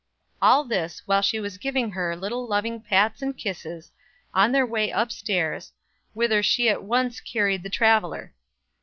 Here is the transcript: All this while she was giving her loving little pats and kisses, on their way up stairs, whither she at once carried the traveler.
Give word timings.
All 0.41 0.63
this 0.63 1.03
while 1.05 1.21
she 1.21 1.39
was 1.39 1.59
giving 1.59 1.91
her 1.91 2.15
loving 2.15 2.73
little 2.73 2.79
pats 2.89 3.21
and 3.21 3.37
kisses, 3.37 3.91
on 4.33 4.51
their 4.51 4.65
way 4.65 4.91
up 4.91 5.11
stairs, 5.11 5.73
whither 6.15 6.41
she 6.41 6.69
at 6.69 6.81
once 6.81 7.21
carried 7.21 7.61
the 7.61 7.69
traveler. 7.69 8.33